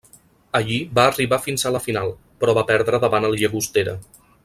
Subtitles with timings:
[0.59, 2.09] Allí va arribar fins a la final,
[2.43, 3.99] però va perdre davant el Llagostera.